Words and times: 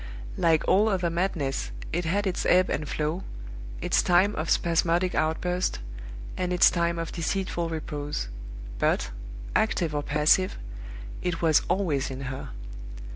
Like 0.35 0.67
all 0.67 0.89
other 0.89 1.11
madness, 1.11 1.69
it 1.93 2.05
had 2.05 2.25
its 2.25 2.43
ebb 2.47 2.71
and 2.71 2.89
flow, 2.89 3.23
its 3.83 4.01
time 4.01 4.33
of 4.35 4.49
spasmodic 4.49 5.13
outburst, 5.13 5.77
and 6.35 6.51
its 6.51 6.71
time 6.71 6.97
of 6.97 7.11
deceitful 7.11 7.69
repose; 7.69 8.27
but, 8.79 9.11
active 9.55 9.93
or 9.93 10.01
passive, 10.01 10.57
it 11.21 11.43
was 11.43 11.61
always 11.69 12.09
in 12.09 12.21
her. 12.21 12.49